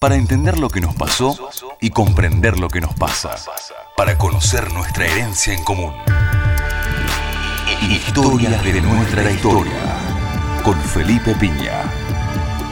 [0.00, 1.36] para entender lo que nos pasó
[1.78, 3.36] y comprender lo que nos pasa,
[3.98, 5.92] para conocer nuestra herencia en común.
[7.90, 9.98] Historias de nuestra historia,
[10.64, 11.82] con Felipe Piña.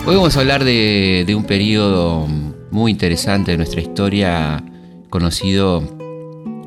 [0.07, 2.27] Hoy vamos a hablar de, de un periodo
[2.71, 4.65] muy interesante de nuestra historia,
[5.11, 5.83] conocido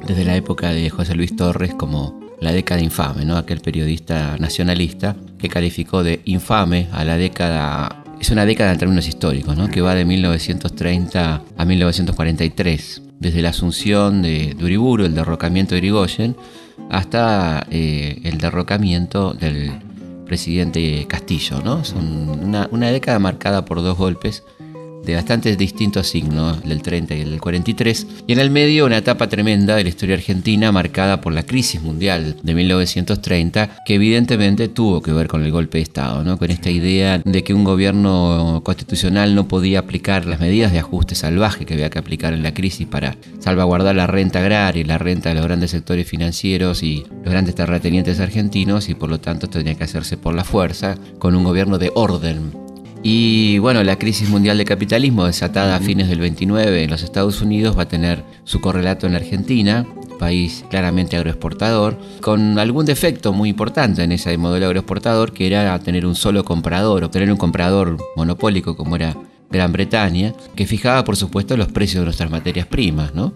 [0.05, 3.35] desde la época de José Luis Torres como la década infame, ¿no?
[3.35, 9.07] aquel periodista nacionalista que calificó de infame a la década, es una década en términos
[9.07, 9.67] históricos, ¿no?
[9.67, 16.35] que va de 1930 a 1943, desde la asunción de, Uriburu, el derrocamiento de Irigoyen,
[16.91, 19.71] hasta eh, el derrocamiento del
[20.27, 21.61] presidente Castillo.
[21.63, 21.81] ¿no?
[21.95, 24.43] Una, una década marcada por dos golpes
[25.05, 28.85] de bastante distintos signos, el del 30 y el del 43, y en el medio
[28.85, 33.95] una etapa tremenda de la historia argentina marcada por la crisis mundial de 1930, que
[33.95, 36.37] evidentemente tuvo que ver con el golpe de Estado, ¿no?
[36.37, 41.15] con esta idea de que un gobierno constitucional no podía aplicar las medidas de ajuste
[41.15, 44.97] salvaje que había que aplicar en la crisis para salvaguardar la renta agraria y la
[44.97, 49.47] renta de los grandes sectores financieros y los grandes terratenientes argentinos, y por lo tanto
[49.47, 52.51] tenía que hacerse por la fuerza, con un gobierno de orden
[53.03, 57.41] y bueno, la crisis mundial de capitalismo desatada a fines del 29 en los Estados
[57.41, 59.87] Unidos va a tener su correlato en la Argentina,
[60.19, 66.05] país claramente agroexportador, con algún defecto muy importante en ese modelo agroexportador que era tener
[66.05, 69.15] un solo comprador, obtener un comprador monopólico como era
[69.49, 73.33] Gran Bretaña, que fijaba por supuesto los precios de nuestras materias primas, ¿no?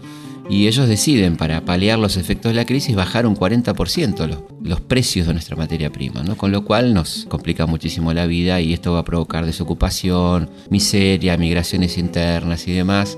[0.49, 4.81] Y ellos deciden, para paliar los efectos de la crisis, bajar un 40% los, los
[4.81, 6.37] precios de nuestra materia prima, ¿no?
[6.37, 11.37] con lo cual nos complica muchísimo la vida y esto va a provocar desocupación, miseria,
[11.37, 13.17] migraciones internas y demás.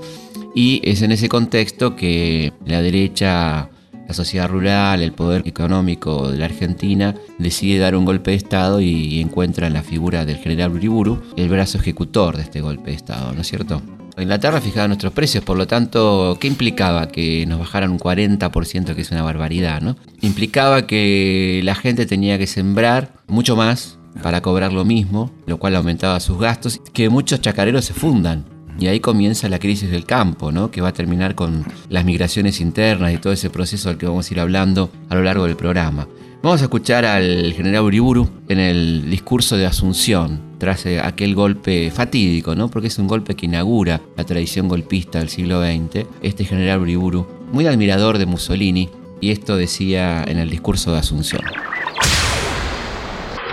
[0.54, 3.70] Y es en ese contexto que la derecha,
[4.08, 8.80] la sociedad rural, el poder económico de la Argentina decide dar un golpe de Estado
[8.80, 12.96] y, encuentra en la figura del general Uriburu el brazo ejecutor de este golpe de
[12.96, 13.82] Estado, ¿no es cierto?
[14.20, 17.08] Inglaterra fijaba nuestros precios, por lo tanto, ¿qué implicaba?
[17.08, 19.96] Que nos bajaran un 40%, que es una barbaridad, ¿no?
[20.20, 25.76] Implicaba que la gente tenía que sembrar mucho más para cobrar lo mismo, lo cual
[25.76, 28.44] aumentaba sus gastos, que muchos chacareros se fundan.
[28.78, 30.70] Y ahí comienza la crisis del campo, ¿no?
[30.70, 34.30] que va a terminar con las migraciones internas y todo ese proceso al que vamos
[34.30, 36.06] a ir hablando a lo largo del programa.
[36.40, 41.90] Vamos a escuchar al general Uriburu en el discurso de Asunción, tras eh, aquel golpe
[41.90, 42.70] fatídico, ¿no?
[42.70, 47.26] porque es un golpe que inaugura la tradición golpista del siglo XX, este general Uriburu,
[47.50, 48.88] muy admirador de Mussolini,
[49.20, 51.42] y esto decía en el discurso de Asunción.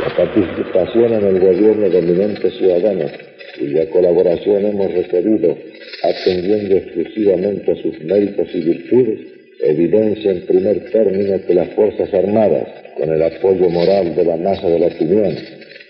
[0.01, 3.11] La participación en el gobierno de eminentes ciudadanos,
[3.57, 5.57] cuya colaboración hemos recibido
[6.03, 12.67] atendiendo exclusivamente a sus méritos y virtudes, evidencia en primer término que las Fuerzas Armadas,
[12.97, 15.35] con el apoyo moral de la masa de la opinión,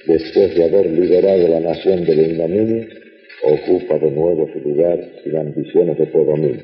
[0.07, 2.45] después de haber liberado la nación de la
[3.43, 6.63] ocupa de nuevo su lugar sin ambiciones de predominio.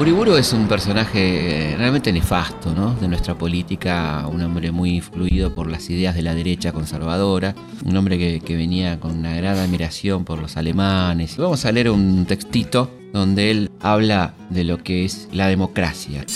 [0.00, 2.94] Uriburu es un personaje eh, realmente nefasto ¿no?
[2.94, 7.54] de nuestra política, un hombre muy influido por las ideas de la derecha conservadora,
[7.84, 11.36] un hombre que, que venía con una gran admiración por los alemanes.
[11.36, 16.26] Vamos a leer un textito donde él habla de lo que es la democracia.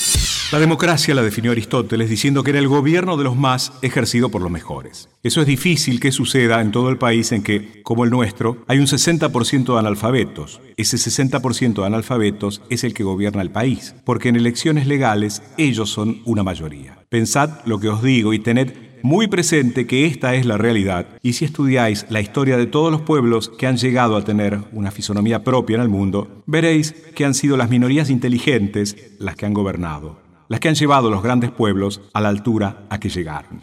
[0.52, 4.40] La democracia la definió Aristóteles diciendo que era el gobierno de los más ejercido por
[4.40, 5.10] los mejores.
[5.22, 8.78] Eso es difícil que suceda en todo el país en que, como el nuestro, hay
[8.78, 10.60] un 60% de analfabetos.
[10.78, 15.90] Ese 60% de analfabetos es el que gobierna el país, porque en elecciones legales ellos
[15.90, 17.04] son una mayoría.
[17.10, 21.34] Pensad lo que os digo y tened muy presente que esta es la realidad, y
[21.34, 25.44] si estudiáis la historia de todos los pueblos que han llegado a tener una fisonomía
[25.44, 30.20] propia en el mundo, veréis que han sido las minorías inteligentes las que han gobernado,
[30.48, 33.60] las que han llevado a los grandes pueblos a la altura a que llegaron.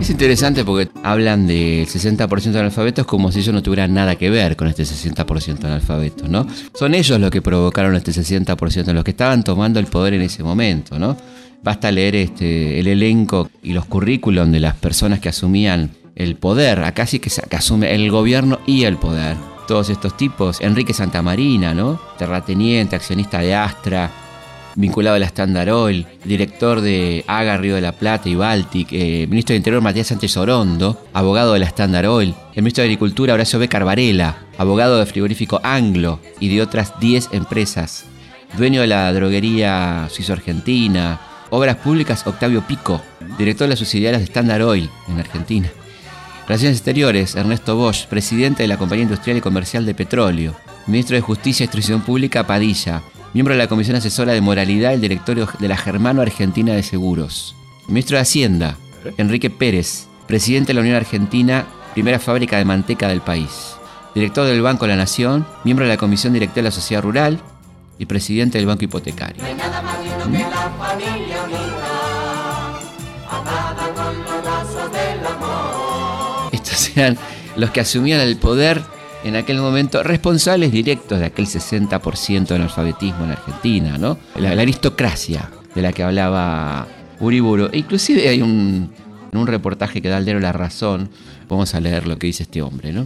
[0.00, 4.30] Es interesante porque hablan del 60% de analfabetos como si ellos no tuvieran nada que
[4.30, 6.46] ver con este 60% de analfabetos, ¿no?
[6.74, 10.44] Son ellos los que provocaron este 60%, los que estaban tomando el poder en ese
[10.44, 11.16] momento, ¿no?
[11.62, 16.80] Basta leer este, el elenco y los currículum de las personas que asumían el poder.
[16.80, 19.36] Acá sí que, que asume el gobierno y el poder.
[19.66, 22.00] Todos estos tipos, Enrique Santamarina, ¿no?
[22.18, 24.10] Terrateniente, accionista de Astra,
[24.78, 29.26] vinculado a la Standard Oil, director de AGA Río de la Plata y Baltic, eh,
[29.28, 33.34] ministro de Interior Matías Sánchez Orondo, abogado de la Standard Oil, el ministro de Agricultura
[33.34, 33.68] Horacio B.
[33.68, 38.04] Carvarela, abogado de frigorífico Anglo y de otras 10 empresas,
[38.56, 43.00] dueño de la droguería suizo-argentina, Obras Públicas Octavio Pico,
[43.38, 45.68] director de las subsidiarias de Standard Oil en Argentina.
[46.46, 50.54] Relaciones Exteriores, Ernesto Bosch, presidente de la Compañía Industrial y Comercial de Petróleo.
[50.86, 53.02] Ministro de Justicia y Instrucción Pública, Padilla.
[53.34, 57.54] Miembro de la Comisión Asesora de Moralidad del directorio de la Germano Argentina de Seguros.
[57.86, 58.76] Ministro de Hacienda,
[59.18, 63.74] Enrique Pérez, presidente de la Unión Argentina, primera fábrica de manteca del país.
[64.14, 67.38] director del Banco de la Nación, miembro de la Comisión Directiva de la Sociedad Rural
[67.98, 69.42] y presidente del Banco Hipotecario.
[76.52, 77.16] Estos eran
[77.56, 78.82] los que asumían el poder
[79.24, 84.18] en aquel momento, responsables directos de aquel 60% del analfabetismo en Argentina, ¿no?
[84.36, 86.86] La, aristocracia de la que hablaba
[87.20, 87.68] Uriburu.
[87.72, 88.92] E inclusive hay un,
[89.32, 91.10] un reportaje que da Aldero La Razón,
[91.48, 93.04] vamos a leer lo que dice este hombre, ¿no?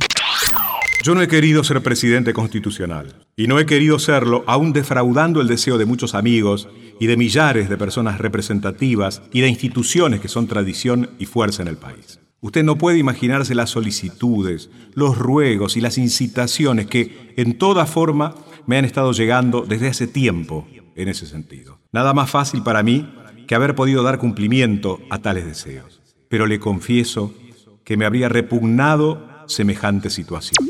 [1.03, 5.49] Yo no he querido ser presidente constitucional y no he querido serlo aún defraudando el
[5.49, 6.69] deseo de muchos amigos
[7.01, 11.67] y de millares de personas representativas y de instituciones que son tradición y fuerza en
[11.67, 12.21] el país.
[12.41, 18.37] Usted no puede imaginarse las solicitudes, los ruegos y las incitaciones que en toda forma
[18.67, 21.81] me han estado llegando desde hace tiempo en ese sentido.
[21.91, 23.13] Nada más fácil para mí
[23.49, 26.01] que haber podido dar cumplimiento a tales deseos.
[26.29, 27.35] Pero le confieso
[27.83, 30.67] que me habría repugnado semejante situación.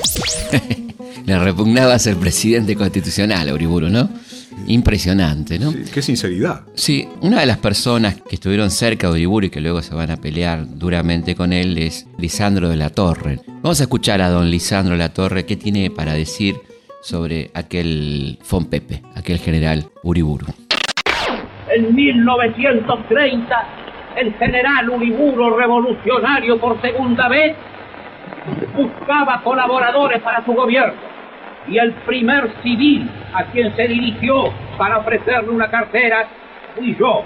[1.26, 4.08] Le repugnaba ser presidente constitucional a Uriburu, ¿no?
[4.66, 5.72] Impresionante, ¿no?
[5.72, 6.62] Sí, qué sinceridad.
[6.74, 10.10] Sí, una de las personas que estuvieron cerca de Uriburu y que luego se van
[10.10, 13.40] a pelear duramente con él es Lisandro de la Torre.
[13.62, 16.56] Vamos a escuchar a don Lisandro de la Torre qué tiene para decir
[17.02, 20.46] sobre aquel Fonpepe, aquel general Uriburu.
[21.74, 23.56] En 1930,
[24.16, 27.56] el general Uriburu, revolucionario por segunda vez,
[28.74, 31.12] buscaba colaboradores para su gobierno
[31.68, 36.28] y el primer civil a quien se dirigió para ofrecerle una cartera
[36.74, 37.22] fui yo,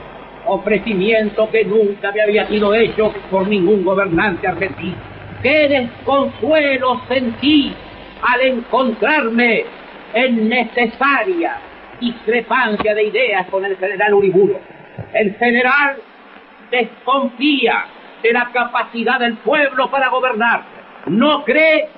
[0.47, 4.97] ofrecimiento que nunca me había sido hecho por ningún gobernante argentino.
[5.43, 7.73] ¡Qué desconsuelo sentí
[8.23, 9.65] al encontrarme
[10.15, 11.57] en necesaria
[12.01, 14.59] discrepancia de ideas con el general Uriburo!
[15.13, 15.97] El general
[16.71, 17.85] desconfía
[18.23, 20.76] de la capacidad del pueblo para gobernar.
[21.07, 21.89] No cree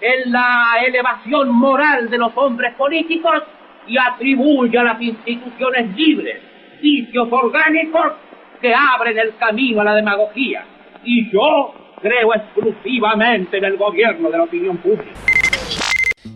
[0.00, 3.42] en la elevación moral de los hombres políticos
[3.86, 6.40] y atribuye a las instituciones libres
[6.80, 8.12] vicios orgánicos
[8.60, 10.64] que abren el camino a la demagogía.
[11.04, 15.12] Y yo creo exclusivamente en el gobierno de la opinión pública.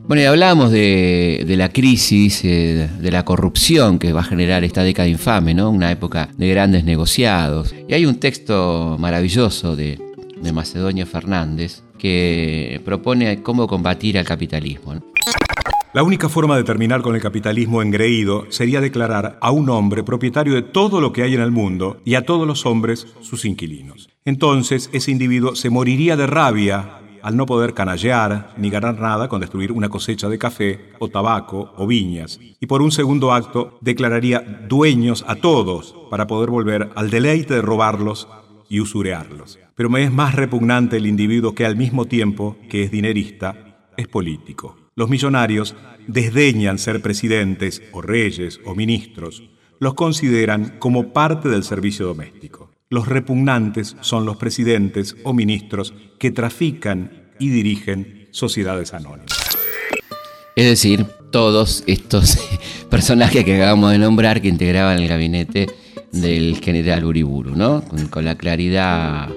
[0.06, 4.64] Bueno, y hablábamos de, de la crisis, eh, de la corrupción que va a generar
[4.64, 5.70] esta década infame, ¿no?
[5.70, 7.74] Una época de grandes negociados.
[7.88, 9.98] Y hay un texto maravilloso de,
[10.42, 14.94] de Fernández que propone cómo combatir al capitalismo.
[15.94, 20.54] La única forma de terminar con el capitalismo engreído sería declarar a un hombre propietario
[20.54, 24.08] de todo lo que hay en el mundo y a todos los hombres sus inquilinos.
[24.24, 29.40] Entonces ese individuo se moriría de rabia al no poder canallear ni ganar nada con
[29.40, 34.40] destruir una cosecha de café o tabaco o viñas, y por un segundo acto declararía
[34.40, 38.28] dueños a todos para poder volver al deleite de robarlos
[38.68, 39.58] y usurearlos.
[39.74, 44.08] Pero me es más repugnante el individuo que al mismo tiempo que es dinerista, es
[44.08, 44.76] político.
[44.94, 45.76] Los millonarios
[46.06, 49.42] desdeñan ser presidentes o reyes o ministros,
[49.78, 52.70] los consideran como parte del servicio doméstico.
[52.90, 59.38] Los repugnantes son los presidentes o ministros que trafican y dirigen sociedades anónimas.
[60.56, 62.38] Es decir, todos estos
[62.90, 65.66] personajes que acabamos de nombrar que integraban el gabinete
[66.12, 67.82] del general Uriburu, ¿no?
[68.10, 69.28] Con, la claridad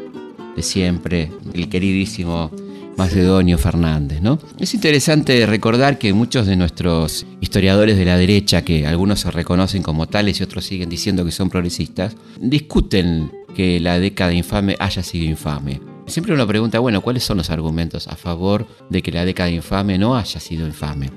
[0.55, 2.51] de siempre, el queridísimo
[2.97, 4.39] Macedonio Fernández, ¿no?
[4.59, 9.81] Es interesante recordar que muchos de nuestros historiadores de la derecha, que algunos se reconocen
[9.81, 15.03] como tales y otros siguen diciendo que son progresistas, discuten que la década infame haya
[15.03, 15.81] sido infame.
[16.07, 19.97] Siempre uno pregunta, bueno, ¿cuáles son los argumentos a favor de que la década infame
[19.97, 21.09] no haya sido infame?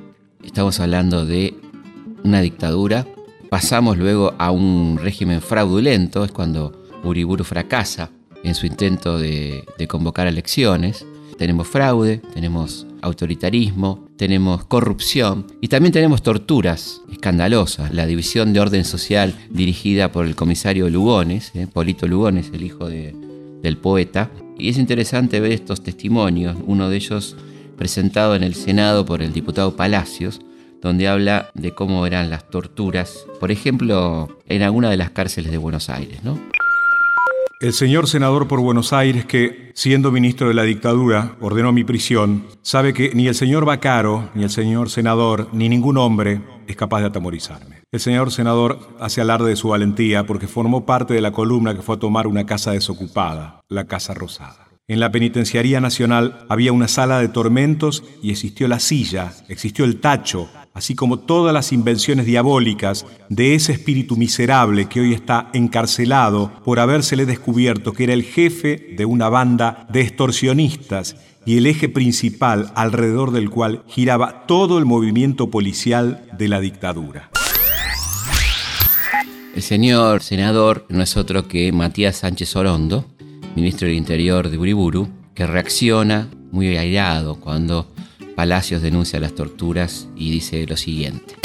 [0.45, 1.55] Estamos hablando de
[2.23, 3.07] una dictadura,
[3.55, 6.73] pasamos luego a un régimen fraudulento, es cuando
[7.05, 8.11] Uriburu fracasa
[8.43, 11.07] en su intento de, convocar elecciones,
[11.39, 17.95] tenemos fraude, tenemos autoritarismo, tenemos corrupción y también tenemos torturas escandalosas.
[17.95, 22.89] La división de orden social dirigida por el comisario Lugones, eh, Polito Lugones, el hijo
[22.89, 23.15] de,
[23.63, 24.33] del poeta.
[24.59, 27.37] Y es interesante ver estos testimonios, uno de ellos
[27.77, 30.41] presentado en el Senado por el diputado Palacios,
[30.85, 35.57] donde habla de cómo eran las torturas, por ejemplo, en alguna de las cárceles de
[35.57, 36.39] Buenos Aires, ¿no?
[37.59, 42.45] El señor senador por Buenos Aires, que, siendo ministro de la dictadura, ordenó mi prisión,
[42.61, 47.01] sabe que ni el señor Bacaro, ni el señor senador, ni ningún hombre es capaz
[47.01, 47.81] de atemorizarme.
[47.91, 51.81] El señor senador hace alarde de su valentía porque formó parte de la columna que
[51.81, 54.64] fue a tomar una casa desocupada, la Casa Rosada.
[54.87, 59.99] En la Penitenciaría Nacional había una sala de tormentos y existió la silla, existió el
[59.99, 66.53] tacho, así como todas las invenciones diabólicas de ese espíritu miserable que hoy está encarcelado
[66.67, 71.89] por habérsele descubierto que era el jefe de una banda de extorsionistas y el eje
[71.89, 77.31] principal alrededor del cual giraba todo el movimiento policial de la dictadura.
[79.55, 83.14] El señor senador no es otro que Matías Sánchez Orondo,
[83.55, 87.93] ministro del Interior de Uriburu, que reacciona muy airado cuando
[88.35, 91.37] Palacios denuncia las torturas y dice lo siguiente.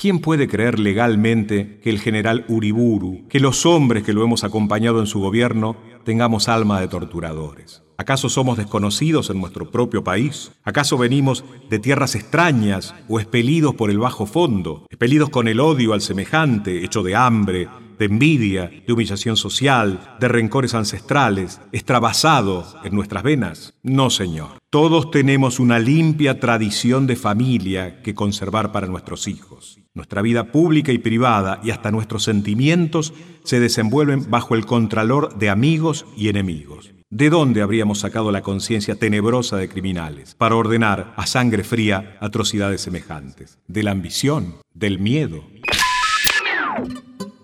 [0.00, 5.00] ¿Quién puede creer legalmente que el general Uriburu, que los hombres que lo hemos acompañado
[5.00, 7.82] en su gobierno, tengamos alma de torturadores?
[7.98, 10.52] ¿Acaso somos desconocidos en nuestro propio país?
[10.64, 15.94] ¿Acaso venimos de tierras extrañas o expelidos por el bajo fondo, expelidos con el odio
[15.94, 22.94] al semejante, hecho de hambre, de envidia, de humillación social, de rencores ancestrales, extravasado en
[22.94, 23.74] nuestras venas?
[23.82, 24.58] No, Señor.
[24.68, 29.78] Todos tenemos una limpia tradición de familia que conservar para nuestros hijos.
[29.94, 35.48] Nuestra vida pública y privada y hasta nuestros sentimientos se desenvuelven bajo el contralor de
[35.48, 36.90] amigos y enemigos.
[37.10, 42.80] ¿De dónde habríamos sacado la conciencia tenebrosa de criminales para ordenar a sangre fría atrocidades
[42.80, 43.58] semejantes?
[43.68, 44.56] ¿De la ambición?
[44.74, 45.44] ¿Del miedo?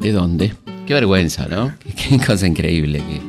[0.01, 0.55] ¿De dónde?
[0.85, 1.73] Qué vergüenza, ¿no?
[1.97, 3.21] Qué, cosa increíble que,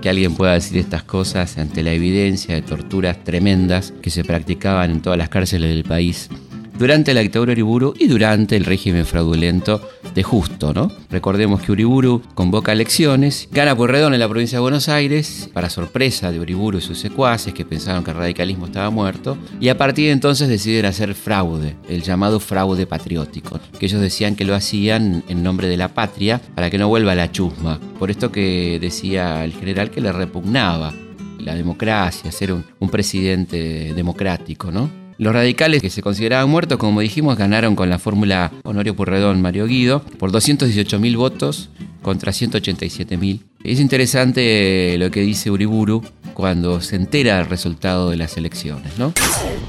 [0.00, 4.92] que alguien pueda decir estas cosas ante la evidencia de torturas tremendas que se practicaban
[4.92, 6.30] en todas las cárceles del país
[6.78, 9.80] durante la dictadura de Uriburu y durante el régimen fraudulento
[10.14, 10.90] de Justo, ¿no?
[11.10, 15.70] Recordemos que Uriburu convoca elecciones, gana por redón en la provincia de Buenos Aires, para
[15.70, 19.78] sorpresa de Uriburu y sus secuaces que pensaron que el radicalismo estaba muerto, y a
[19.78, 24.54] partir de entonces deciden hacer fraude, el llamado fraude patriótico, que ellos decían que lo
[24.54, 27.78] hacían en nombre de la patria para que no vuelva la chusma.
[27.98, 30.92] Por esto que decía el general que le repugnaba
[31.38, 35.01] la democracia, ser un presidente democrático, ¿no?
[35.22, 39.68] Los radicales que se consideraban muertos, como dijimos, ganaron con la fórmula Honorio Purredón Mario
[39.68, 41.70] Guido por 218.000 votos
[42.02, 43.38] contra 187.000.
[43.62, 46.02] Es interesante lo que dice Uriburu
[46.34, 49.12] cuando se entera del resultado de las elecciones, ¿no?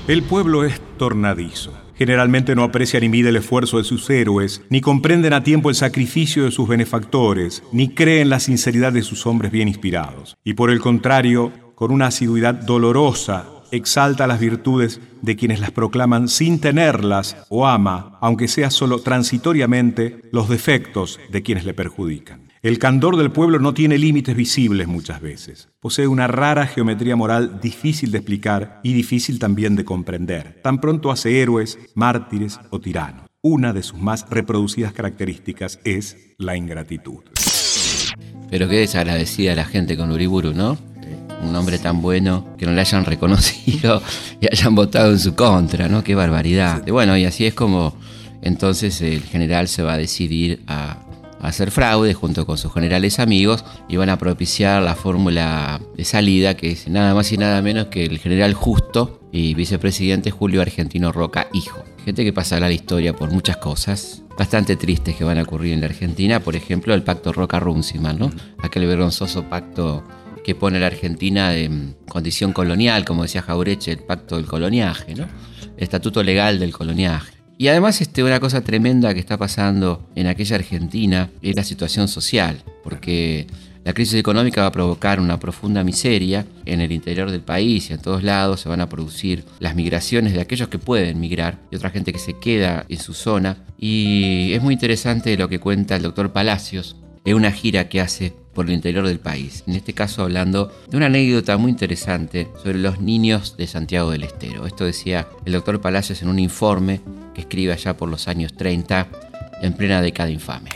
[0.08, 1.72] El pueblo es tornadizo.
[1.94, 5.76] Generalmente no aprecia ni mide el esfuerzo de sus héroes, ni comprenden a tiempo el
[5.76, 10.36] sacrificio de sus benefactores, ni creen la sinceridad de sus hombres bien inspirados.
[10.44, 16.28] Y por el contrario, con una asiduidad dolorosa exalta las virtudes de quienes las proclaman
[16.28, 22.52] sin tenerlas o ama, aunque sea solo transitoriamente, los defectos de quienes le perjudican.
[22.62, 25.70] El candor del pueblo no tiene límites visibles muchas veces.
[25.82, 30.62] Posee una rara geometría moral difícil de explicar y difícil también de comprender.
[30.64, 33.26] Tan pronto hace héroes, mártires o tiranos.
[33.42, 37.24] Una de sus más reproducidas características es la ingratitud.
[38.50, 40.78] Pero qué desagradecida la gente con Uriburu, ¿no?
[41.44, 44.02] Un hombre tan bueno que no le hayan reconocido
[44.42, 46.04] y hayan votado en su contra, ¿no?
[46.04, 46.86] Qué barbaridad.
[46.88, 47.96] bueno, y así es como
[48.42, 51.00] entonces el general se va a decidir a,
[51.42, 56.56] hacer fraude junto con sus generales amigos y van a propiciar la fórmula de salida
[56.56, 61.12] que es nada más y nada menos que el general Justo y vicepresidente Julio Argentino
[61.12, 61.84] Roca, hijo.
[62.06, 65.82] Gente que pasará la historia por muchas cosas bastante tristes que van a ocurrir en
[65.82, 68.32] la Argentina, por ejemplo el pacto Roca-Runciman, ¿no?
[68.60, 70.04] Aquel vergonzoso pacto
[70.44, 75.28] que pone la Argentina en condición colonial, como decía Jaureche, el pacto del coloniaje, el
[75.78, 77.34] estatuto legal del coloniaje.
[77.58, 82.08] Y además este, una cosa tremenda que está pasando en aquella Argentina es la situación
[82.08, 83.48] social, porque
[83.84, 87.94] la crisis económica va a provocar una profunda miseria en el interior del país y
[87.94, 91.76] en todos lados se van a producir las migraciones de aquellos que pueden migrar y
[91.76, 93.58] otra gente que se queda en su zona.
[93.78, 96.96] Y es muy interesante lo que cuenta el doctor Palacios
[97.26, 99.64] en una gira que hace por el interior del país.
[99.68, 104.24] En este caso hablando de una anécdota muy interesante sobre los niños de Santiago del
[104.24, 104.66] Estero.
[104.66, 107.02] Esto decía el doctor Palacios en un informe
[107.34, 109.08] que escribe allá por los años 30
[109.62, 110.72] en plena década infame.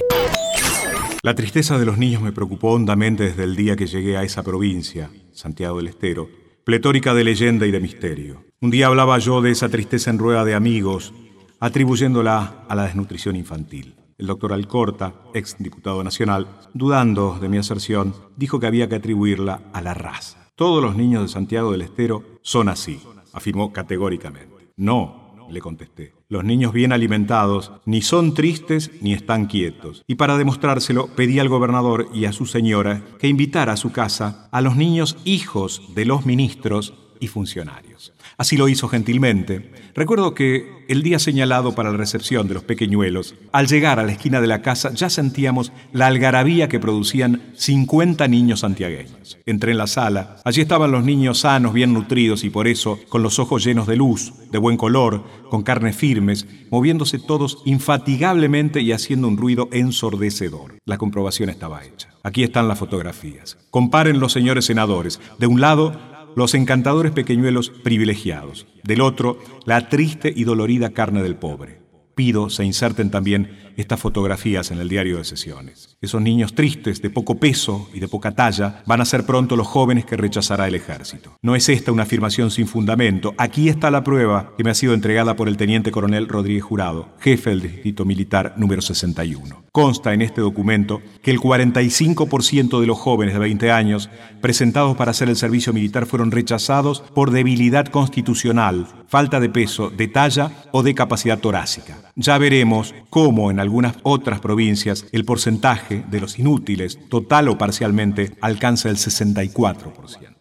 [1.23, 4.43] La tristeza de los niños me preocupó hondamente desde el día que llegué a esa
[4.43, 6.29] provincia, Santiago del Estero,
[6.63, 8.45] pletórica de leyenda y de misterio.
[8.61, 11.13] Un día hablaba yo de esa tristeza en rueda de amigos,
[11.59, 13.96] atribuyéndola a la desnutrición infantil.
[14.17, 19.61] El doctor Alcorta, ex diputado nacional, dudando de mi aserción, dijo que había que atribuirla
[19.73, 20.51] a la raza.
[20.55, 22.99] Todos los niños de Santiago del Estero son así,
[23.31, 24.71] afirmó categóricamente.
[24.75, 26.13] No, le contesté.
[26.29, 30.03] Los niños bien alimentados ni son tristes ni están quietos.
[30.07, 34.49] Y para demostrárselo pedí al gobernador y a su señora que invitara a su casa
[34.51, 38.13] a los niños hijos de los ministros y funcionarios.
[38.37, 39.71] Así lo hizo gentilmente.
[39.95, 44.11] Recuerdo que el día señalado para la recepción de los pequeñuelos, al llegar a la
[44.11, 49.37] esquina de la casa ya sentíamos la algarabía que producían 50 niños santiagueños.
[49.45, 50.37] Entré en la sala.
[50.45, 53.95] Allí estaban los niños sanos, bien nutridos y por eso con los ojos llenos de
[53.95, 60.75] luz, de buen color, con carnes firmes, moviéndose todos infatigablemente y haciendo un ruido ensordecedor.
[60.85, 62.09] La comprobación estaba hecha.
[62.23, 63.57] Aquí están las fotografías.
[63.71, 65.19] Comparen los señores senadores.
[65.39, 65.97] De un lado,
[66.37, 71.79] los encantadores pequeñuelos privilegiados, del otro, la triste y dolorida carne del pobre.
[72.13, 75.97] Pido se inserten también estas fotografías en el diario de sesiones.
[76.01, 79.67] Esos niños tristes, de poco peso y de poca talla, van a ser pronto los
[79.67, 81.37] jóvenes que rechazará el ejército.
[81.41, 83.33] No es esta una afirmación sin fundamento.
[83.37, 87.09] Aquí está la prueba que me ha sido entregada por el teniente coronel Rodríguez Jurado,
[87.19, 89.63] jefe del Distrito Militar número 61.
[89.71, 94.09] Consta en este documento que el 45% de los jóvenes de 20 años
[94.41, 100.07] presentados para hacer el servicio militar fueron rechazados por debilidad constitucional, falta de peso, de
[100.07, 101.97] talla o de capacidad torácica.
[102.15, 108.31] Ya veremos cómo en algunas otras provincias el porcentaje de los inútiles, total o parcialmente,
[108.39, 110.37] alcanza el 64%.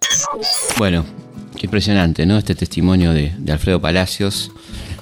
[0.78, 1.04] Bueno,
[1.56, 2.38] qué impresionante, ¿no?
[2.38, 4.52] Este testimonio de, Alfredo Palacios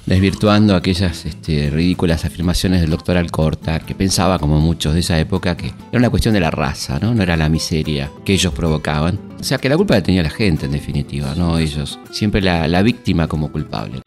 [0.07, 5.55] desvirtuando aquellas este, ridículas afirmaciones del doctor Alcorta, que pensaba, como muchos de esa época,
[5.55, 7.13] que era una cuestión de la raza, ¿no?
[7.13, 9.19] No era la miseria que ellos provocaban.
[9.39, 11.99] O sea, que la culpa la tenía la gente, en definitiva, no ellos.
[12.11, 14.01] Siempre la víctima como culpable.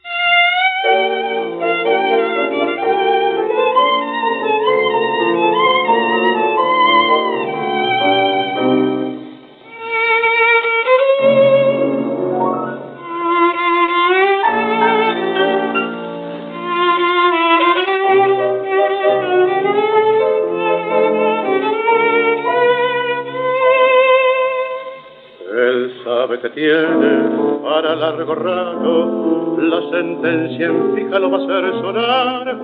[27.83, 32.59] Largo rato, la sentencia en fija lo va a hacer sonar.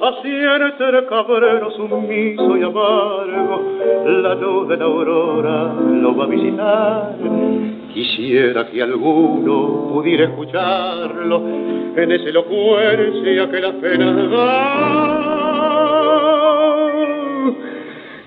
[0.00, 3.62] Así el cabrero sumiso y amargo,
[4.04, 7.16] la luz de la aurora lo va a visitar.
[7.92, 11.42] Quisiera que alguno pudiera escucharlo
[11.96, 15.32] en esa elocuencia que la pena da.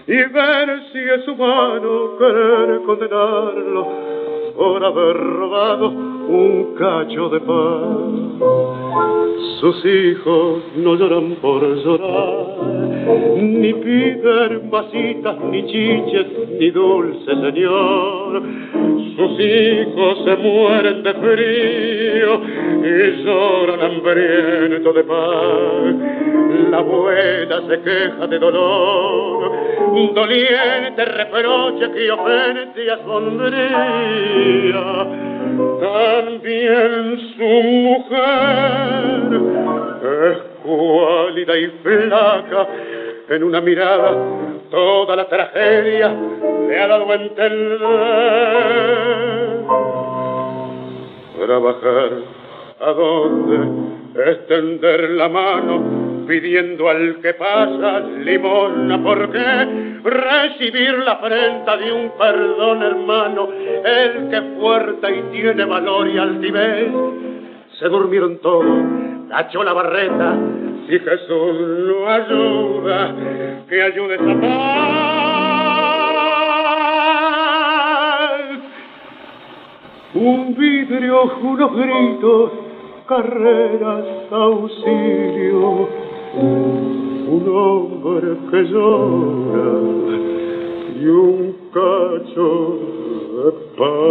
[0.08, 3.88] Y ver si es humano querer condenarlo
[4.56, 5.92] por haber robado
[6.27, 8.39] un cacho de pan.
[9.60, 12.46] Sus hijos no lloran por llorar,
[13.38, 16.28] ni piden vasitas, ni chiches,
[16.60, 18.43] ni dulce señor.
[19.15, 22.41] Sus hijos se mueren de frío
[22.84, 26.71] y lloran hambriento de pan.
[26.71, 29.52] La abuela se queja de dolor,
[30.13, 34.86] doliente reproche que ofende a sombría
[35.80, 37.50] también su
[37.88, 39.30] mujer
[40.04, 42.68] es cuálida y flaca,
[43.30, 44.15] en una mirada
[44.70, 46.13] toda la tragedia
[46.68, 47.80] le ha dado a entender.
[51.46, 52.12] Trabajar
[52.80, 61.77] a dónde, extender la mano pidiendo al que pasa limona, ¿por qué recibir la afrenta
[61.77, 63.49] de un perdón hermano?
[63.83, 66.91] El que fuerte y tiene valor y altivez,
[67.79, 68.65] se durmieron todos,
[69.29, 70.38] cachó la barreta,
[70.88, 73.15] si Jesús lo ayuda,
[73.67, 74.95] que ayude esa paz.
[80.13, 82.51] Un vidrio, unos gritos,
[83.07, 86.05] carreras, auxilio
[86.38, 89.71] un hombre que llora
[91.00, 92.80] y un cacho
[93.36, 94.06] de pan.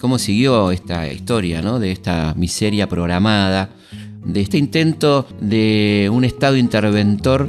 [0.00, 1.78] ¿Cómo siguió esta historia ¿no?
[1.78, 3.70] de esta miseria programada,
[4.24, 7.48] de este intento de un Estado interventor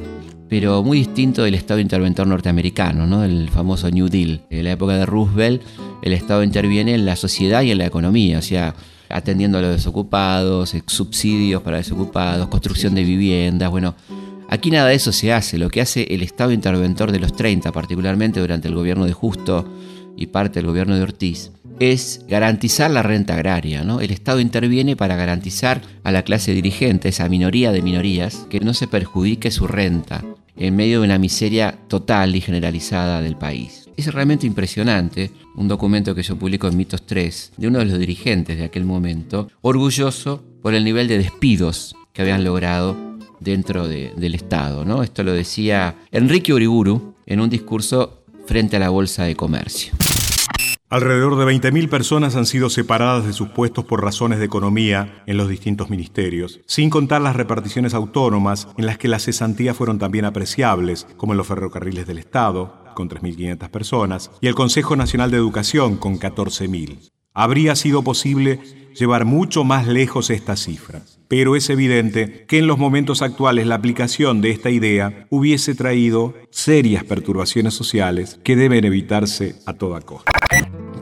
[0.50, 3.24] pero muy distinto del Estado interventor norteamericano, ¿no?
[3.24, 4.42] el famoso New Deal.
[4.52, 5.64] En la época de Roosevelt,
[6.04, 8.76] el Estado interviene en la sociedad y en la economía, o sea,
[9.10, 13.96] atendiendo a los desocupados, subsidios para desocupados, construcción de viviendas, bueno,
[14.50, 17.72] aquí nada de eso se hace, lo que hace el Estado interventor de los 30,
[17.72, 19.68] particularmente durante el gobierno de Justo
[20.16, 23.84] y parte del gobierno de Ortiz, es garantizar la renta agraria.
[23.84, 24.00] ¿no?
[24.00, 28.74] El Estado interviene para garantizar a la clase dirigente, esa minoría de minorías, que no
[28.74, 30.24] se perjudique su renta
[30.56, 33.90] en medio de una miseria total y generalizada del país.
[33.96, 38.00] Es realmente impresionante un documento que yo publico en Mitos 3 de uno de los
[38.00, 42.96] dirigentes de aquel momento, orgulloso por el nivel de despidos que habían logrado
[43.40, 44.86] dentro del Estado.
[44.86, 45.04] ¿no?
[45.04, 49.94] Esto lo decía Enrique Uriburu en un discurso frente a la Bolsa de Comercio.
[50.94, 55.38] Alrededor de 20.000 personas han sido separadas de sus puestos por razones de economía en
[55.38, 60.26] los distintos ministerios, sin contar las reparticiones autónomas en las que las cesantías fueron también
[60.26, 65.38] apreciables, como en los ferrocarriles del Estado, con 3.500 personas, y el Consejo Nacional de
[65.38, 67.10] Educación, con 14.000.
[67.34, 68.60] Habría sido posible
[68.94, 73.74] llevar mucho más lejos esta cifra, pero es evidente que en los momentos actuales la
[73.74, 80.32] aplicación de esta idea hubiese traído serias perturbaciones sociales que deben evitarse a toda costa.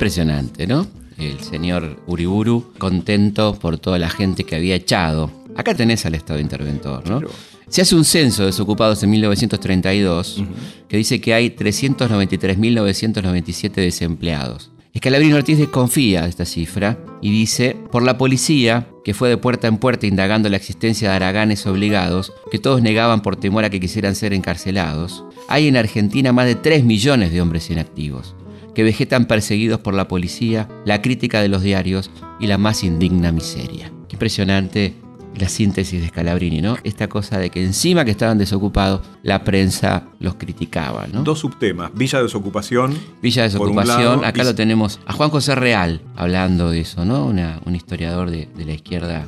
[0.02, 0.88] Impresionante, ¿no?
[1.20, 5.30] El señor Uriburu contento por toda la gente que había echado.
[5.56, 7.22] Acá tenés al Estado interventor, ¿no?
[7.70, 10.44] Se hace un censo de desocupados en 1932
[10.88, 14.72] que dice que hay 393.997 desempleados.
[14.92, 19.68] Escalabrino Ortiz desconfía de esta cifra y dice, por la policía, que fue de puerta
[19.68, 23.80] en puerta indagando la existencia de araganes obligados, que todos negaban por temor a que
[23.80, 28.34] quisieran ser encarcelados, hay en Argentina más de 3 millones de hombres inactivos,
[28.76, 33.32] que vegetan perseguidos por la policía, la crítica de los diarios y la más indigna
[33.32, 33.92] miseria.
[34.08, 34.96] Qué impresionante
[35.36, 36.76] la síntesis de Scalabrini, ¿no?
[36.84, 41.24] Esta cosa de que encima que estaban desocupados, la prensa los criticaba, ¿no?
[41.24, 42.98] Dos subtemas, Villa Desocupación.
[43.22, 47.26] Villa Desocupación, lado, acá y- lo tenemos a Juan José Real hablando de eso, ¿no?
[47.26, 49.26] Una- un historiador de, de la izquierda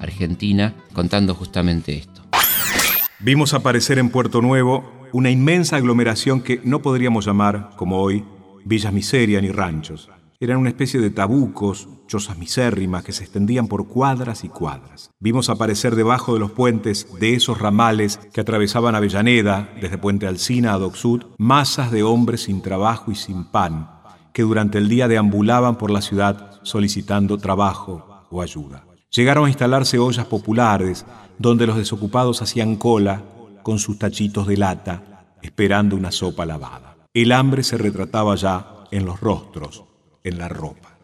[0.00, 2.22] argentina contando justamente esto.
[3.20, 8.24] Vimos aparecer en Puerto Nuevo una inmensa aglomeración que no podríamos llamar, como hoy,
[8.66, 10.10] villas miseria ni ranchos.
[10.40, 15.10] Eran una especie de tabucos, chozas misérrimas que se extendían por cuadras y cuadras.
[15.18, 20.74] Vimos aparecer debajo de los puentes de esos ramales que atravesaban Avellaneda, desde Puente Alsina
[20.74, 23.88] a Docsud, masas de hombres sin trabajo y sin pan,
[24.34, 28.84] que durante el día deambulaban por la ciudad solicitando trabajo o ayuda.
[29.10, 31.06] Llegaron a instalarse ollas populares
[31.38, 33.22] donde los desocupados hacían cola
[33.62, 36.85] con sus tachitos de lata, esperando una sopa lavada.
[37.16, 39.84] El hambre se retrataba ya en los rostros,
[40.22, 40.98] en la ropa.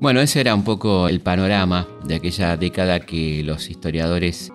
[0.00, 4.50] Bueno, ese era un poco el panorama de aquella década que los historiadores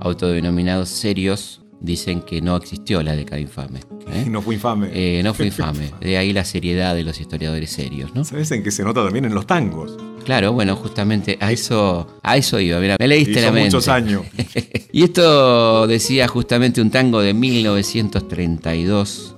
[0.00, 3.80] autodenominados serios dicen que no existió la década infame.
[4.10, 4.26] ¿eh?
[4.28, 4.90] No fue infame.
[4.92, 5.90] Eh, no fue infame.
[6.02, 8.24] De ahí la seriedad de los historiadores serios, ¿no?
[8.24, 9.96] ¿Sabes en qué se nota también en los tangos?
[10.26, 12.78] Claro, bueno, justamente a eso, a eso iba.
[12.78, 13.68] Mira, me leíste Hizo la mente.
[13.68, 14.20] muchos años.
[14.92, 19.33] y esto decía justamente un tango de 1932,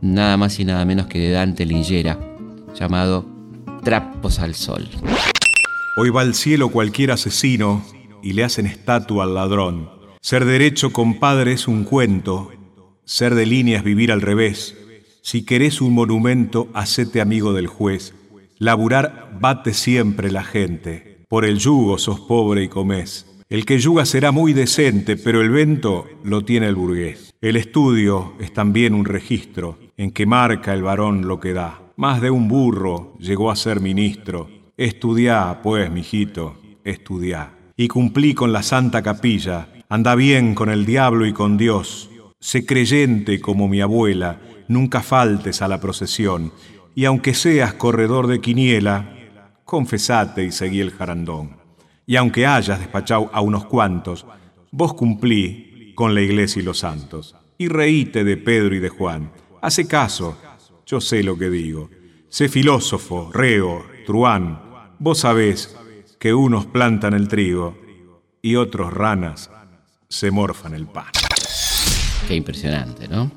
[0.00, 2.18] nada más y nada menos que de Dante Lingera,
[2.74, 3.26] llamado
[3.82, 4.88] Trapos al Sol.
[5.96, 7.84] Hoy va al cielo cualquier asesino
[8.22, 9.90] y le hacen estatua al ladrón.
[10.20, 12.50] Ser derecho, compadre, es un cuento.
[13.04, 14.76] Ser de línea es vivir al revés.
[15.22, 18.14] Si querés un monumento, hacete amigo del juez.
[18.58, 21.24] Laburar bate siempre la gente.
[21.28, 23.26] Por el yugo sos pobre y comés.
[23.48, 27.32] El que yuga será muy decente, pero el vento lo tiene el burgués.
[27.40, 31.80] El estudio es también un registro en que marca el varón lo que da.
[31.96, 34.48] Más de un burro llegó a ser ministro.
[34.76, 37.54] Estudiá, pues, mijito, estudiá.
[37.76, 39.68] Y cumplí con la santa capilla.
[39.88, 42.10] Anda bien con el diablo y con Dios.
[42.38, 44.40] Sé creyente como mi abuela.
[44.68, 46.52] Nunca faltes a la procesión.
[46.94, 49.14] Y aunque seas corredor de quiniela,
[49.64, 51.56] confesate y seguí el jarandón.
[52.06, 54.26] Y aunque hayas despachado a unos cuantos,
[54.70, 57.34] vos cumplí con la iglesia y los santos.
[57.58, 59.30] Y reíte de Pedro y de Juan.
[59.66, 60.36] Hace caso,
[60.86, 61.90] yo sé lo que digo.
[62.28, 64.62] Sé filósofo, reo, truán.
[65.00, 65.76] Vos sabés
[66.20, 67.76] que unos plantan el trigo
[68.40, 69.50] y otros ranas
[70.08, 71.06] se morfan el pan.
[72.28, 73.32] Qué impresionante, ¿no?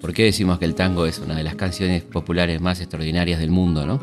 [0.00, 3.50] ¿Por qué decimos que el tango es una de las canciones populares más extraordinarias del
[3.50, 4.00] mundo, ¿no?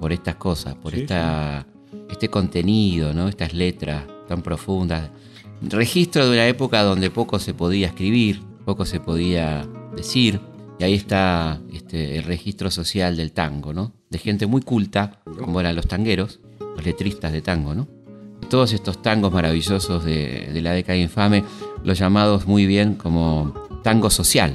[0.00, 1.64] Por estas cosas, por esta,
[2.10, 3.28] este contenido, ¿no?
[3.28, 5.10] Estas letras tan profundas.
[5.62, 10.40] Registro de una época donde poco se podía escribir, poco se podía decir.
[10.78, 13.92] Y ahí está este, el registro social del tango, ¿no?
[14.10, 16.40] De gente muy culta, como eran los tangueros,
[16.76, 17.88] los letristas de tango, ¿no?
[18.48, 21.44] Todos estos tangos maravillosos de, de la década infame,
[21.82, 24.54] los llamados muy bien como tango social.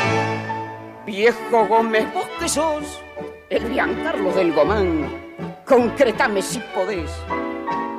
[1.05, 3.01] Viejo Gómez, vos que sos
[3.49, 5.09] el Giancarlo del Gomán,
[5.65, 7.11] concretame si podés.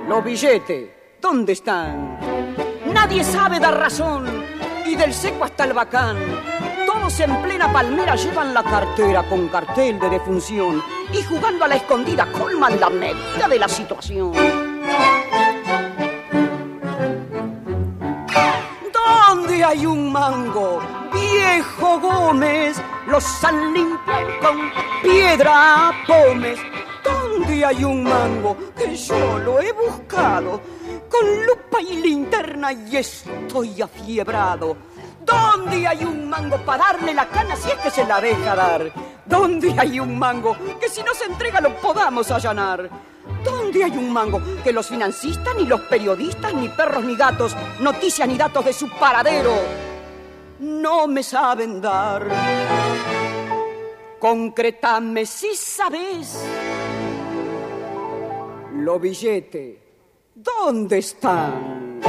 [0.09, 2.19] Los billetes, ¿dónde están?
[2.93, 4.45] Nadie sabe dar razón,
[4.87, 6.17] y del seco hasta el bacán
[6.93, 11.77] todos en plena palmera llevan la cartera con cartel de defunción y jugando a la
[11.77, 14.33] escondida colman la medida de la situación.
[18.93, 20.81] ¿Dónde hay un mango?
[21.13, 26.59] Viejo Gómez, los han limpiado con piedra pomes.
[27.05, 28.57] ¿Dónde hay un mango?
[28.77, 30.61] Que yo lo he buscado
[31.09, 34.77] con lupa y linterna y estoy afiebrado
[35.25, 38.93] ¿Dónde hay un mango para darle la cana si es que se la deja dar?
[39.25, 42.91] ¿Dónde hay un mango que si no se entrega lo podamos allanar?
[43.45, 48.27] ¿Dónde hay un mango que los financistas, ni los periodistas, ni perros, ni gatos, noticias
[48.27, 49.53] ni datos de su paradero
[50.63, 52.25] no me saben dar?
[54.19, 56.45] Concretame si sabes.
[58.77, 59.83] Lo billete,
[60.35, 62.01] ¿dónde están?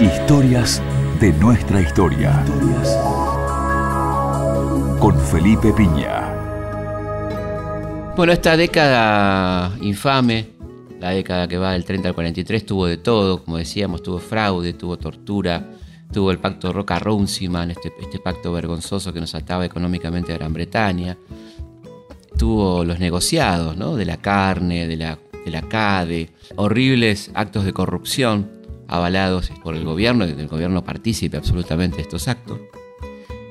[0.00, 0.82] Historias
[1.20, 2.44] de nuestra historia.
[4.98, 6.32] Con Felipe Piña.
[8.16, 10.48] Bueno, esta década infame,
[10.98, 14.72] la década que va del 30 al 43, tuvo de todo, como decíamos, tuvo fraude,
[14.72, 15.75] tuvo tortura,
[16.16, 21.14] tuvo el pacto Roca-Runciman, este, este pacto vergonzoso que nos ataba económicamente a Gran Bretaña,
[22.38, 23.96] tuvo los negociados ¿no?
[23.96, 28.50] de la carne, de la, de la CADE, horribles actos de corrupción
[28.88, 32.60] avalados por el gobierno, el gobierno participe absolutamente de estos actos.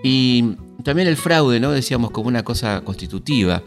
[0.04, 1.70] Y también el fraude, ¿no?
[1.70, 3.62] Decíamos como una cosa constitutiva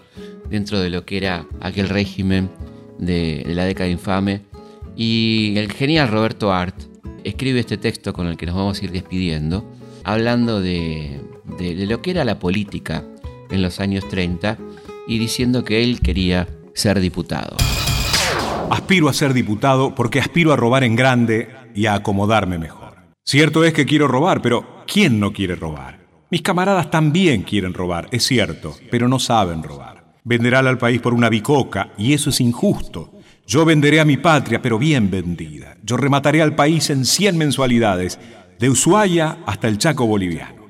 [0.50, 2.50] dentro de lo que era aquel régimen
[2.98, 4.42] de, la década infame.
[4.96, 6.74] Y el genial Roberto Art
[7.24, 9.64] escribe este texto con el que nos vamos a ir despidiendo,
[10.04, 11.20] hablando de,
[11.59, 13.04] lo que era la política
[13.50, 14.59] en los años 30
[15.07, 17.57] y diciendo que él quería ser diputado.
[18.70, 22.96] Aspiro a ser diputado porque aspiro a robar en grande y a acomodarme mejor.
[23.24, 25.98] Cierto es que quiero robar, pero ¿quién no quiere robar?
[26.31, 30.14] Mis camaradas también quieren robar, es cierto, pero no saben robar.
[30.24, 33.17] Venderán al país por una bicoca y eso es injusto.
[33.48, 35.78] Yo venderé a mi patria, pero bien vendida.
[35.82, 38.18] Yo remataré al país en 100 mensualidades,
[38.58, 40.66] de Ushuaia hasta el Chaco boliviano.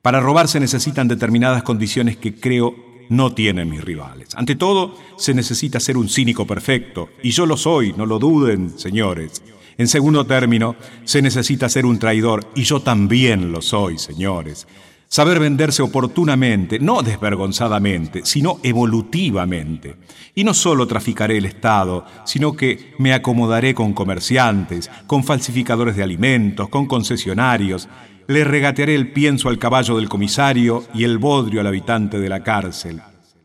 [0.00, 2.74] Para robar se necesitan determinadas condiciones que creo
[3.10, 4.34] no tienen mis rivales.
[4.34, 8.78] Ante todo, se necesita ser un cínico perfecto, y yo lo soy, no lo duden,
[8.78, 9.42] señores.
[9.76, 14.66] En segundo término, se necesita ser un traidor, y yo también lo soy, señores.
[15.12, 19.96] Saber venderse oportunamente, no desvergonzadamente, sino evolutivamente.
[20.34, 26.02] Y no solo traficaré el Estado, sino que me acomodaré con comerciantes, con falsificadores de
[26.02, 27.90] alimentos, con concesionarios,
[28.26, 32.42] le regatearé el pienso al caballo del comisario y el bodrio al habitante de la
[32.42, 33.02] cárcel.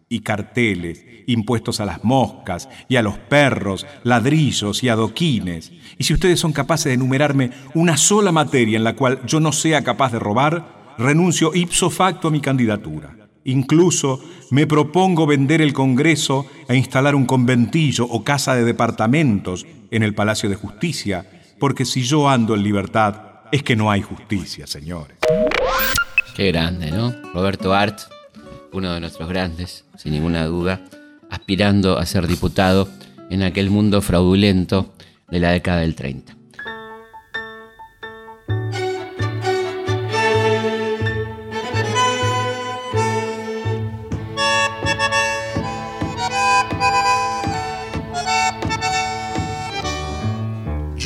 [0.08, 5.73] Y carteles, impuestos a las moscas y a los perros, ladrillos y adoquines.
[5.97, 9.51] Y si ustedes son capaces de enumerarme una sola materia en la cual yo no
[9.51, 13.16] sea capaz de robar, renuncio ipso facto a mi candidatura.
[13.46, 20.04] Incluso me propongo vender el Congreso e instalar un conventillo o casa de departamentos en
[20.04, 21.26] el Palacio de Justicia,
[21.60, 25.18] porque si yo ando en libertad, es que no hay justicia, señores.
[26.36, 27.14] Qué grande, ¿no?
[27.34, 28.00] Roberto Art,
[28.74, 30.84] uno de nuestros grandes, sin ninguna duda,
[31.30, 32.90] aspirando a ser diputado
[33.30, 34.94] en aquel mundo fraudulento
[35.30, 36.37] de la década del 30.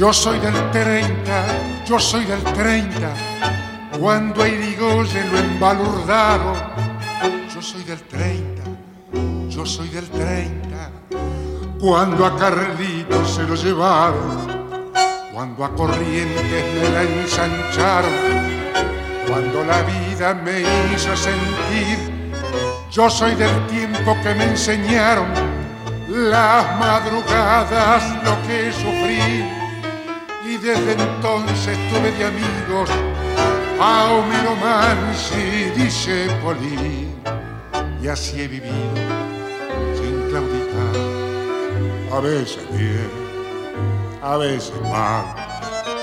[0.02, 3.14] Yo soy del 30, yo soy del 30,
[4.00, 6.58] cuando a Irigoyen lo embalurdaron.
[7.54, 8.64] Yo soy del 30,
[9.48, 10.90] yo soy del 30,
[11.80, 14.92] cuando a Carlito se lo llevaron,
[15.32, 18.12] cuando a Corrientes me la ensancharon,
[19.28, 20.62] cuando la vida me
[20.96, 22.34] hizo sentir.
[22.90, 25.28] Yo soy del tiempo que me enseñaron
[26.10, 29.61] las madrugadas lo que sufrí
[30.62, 32.90] desde entonces tuve de amigos
[33.80, 37.08] a Homero Mansi, dice Poli,
[38.02, 38.76] y así he vivido
[39.96, 40.96] sin claudicar,
[42.16, 43.10] a veces bien,
[44.22, 45.26] a veces mal.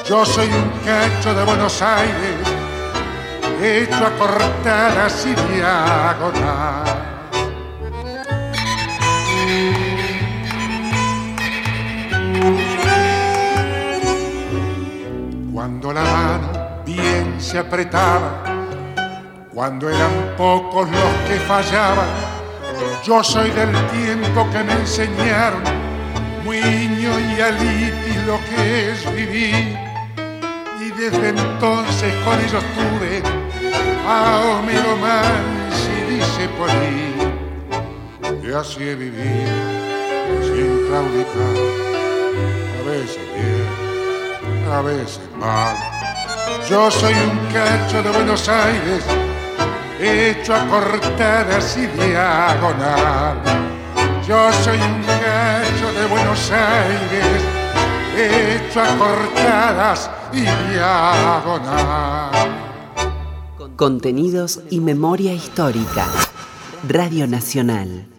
[0.08, 2.48] Yo soy un cacho de Buenos Aires,
[3.62, 7.08] hecho a cortadas y diagonal.
[17.48, 18.44] Se apretaba,
[19.54, 22.06] cuando eran pocos los que fallaban.
[23.02, 25.62] Yo soy del tiempo que me enseñaron,
[26.44, 29.78] niño y alitis lo que es vivir.
[30.78, 33.22] Y desde entonces con ellos tuve
[34.06, 34.98] a Homero
[35.96, 37.32] y dice por ahí,
[38.42, 39.56] que así he vivido
[40.42, 41.56] sin claudicar,
[42.78, 45.97] a veces bien, a veces mal.
[46.68, 49.02] Yo soy un cacho de Buenos Aires,
[49.98, 53.40] hecho a cortadas y diagonal.
[54.26, 57.42] Yo soy un cacho de Buenos Aires,
[58.14, 62.33] hecho a cortadas y diagonal.
[63.76, 66.07] Contenidos y memoria histórica.
[66.87, 68.17] Radio Nacional.